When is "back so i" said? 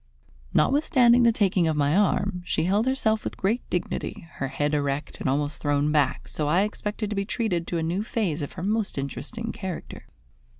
5.91-6.61